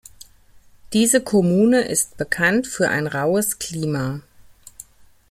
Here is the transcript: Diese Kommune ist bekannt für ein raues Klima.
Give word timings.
Diese 0.93 1.21
Kommune 1.21 1.81
ist 1.81 2.17
bekannt 2.17 2.65
für 2.65 2.89
ein 2.89 3.05
raues 3.05 3.59
Klima. 3.59 4.21